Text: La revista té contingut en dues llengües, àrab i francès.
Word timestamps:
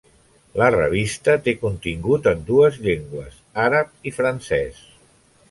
La 0.59 0.69
revista 0.75 1.35
té 1.47 1.53
contingut 1.65 2.31
en 2.33 2.41
dues 2.49 2.81
llengües, 2.87 3.37
àrab 3.67 4.11
i 4.13 4.17
francès. 4.19 4.83